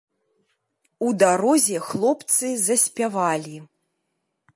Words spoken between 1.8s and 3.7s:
хлопцы заспявалі.